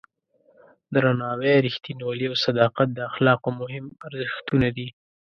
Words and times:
درناوی، 0.93 1.55
رښتینولي 1.67 2.25
او 2.29 2.35
صداقت 2.45 2.87
د 2.93 2.97
اخلاقو 3.09 3.49
مهم 3.61 3.85
ارزښتونه 4.07 4.67
دي. 4.77 4.87